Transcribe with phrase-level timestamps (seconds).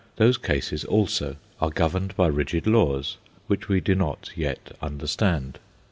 [0.15, 5.59] Those cases also are governed by rigid laws, which we do not yet understand.